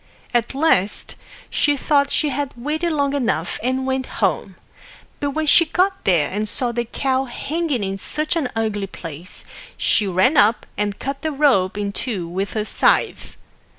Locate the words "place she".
8.87-10.07